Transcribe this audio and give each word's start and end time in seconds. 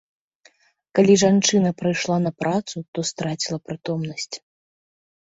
Калі 0.99 1.13
жанчына 1.23 1.69
прыйшла 1.81 2.17
на 2.27 2.31
працу, 2.41 2.75
то 2.99 3.03
страціла 3.11 3.59
прытомнасць. 3.67 4.35